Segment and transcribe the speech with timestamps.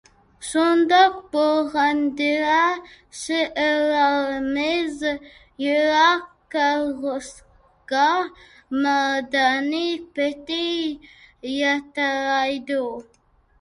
[0.51, 2.55] شۇنداق بولغاندىلا
[3.17, 5.03] شېئىرلىرىمىز
[5.65, 6.25] يىراق
[6.57, 8.07] كەلگۈسىگە
[8.87, 9.83] مەردانە
[10.19, 10.61] پېتى
[11.57, 12.83] يېتەلەيدۇ.